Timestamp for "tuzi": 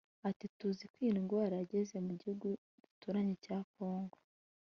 0.57-0.83